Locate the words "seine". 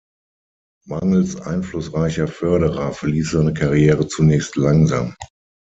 3.29-3.53